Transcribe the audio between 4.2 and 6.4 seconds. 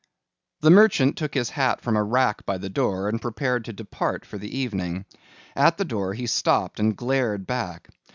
for the evening. At the door he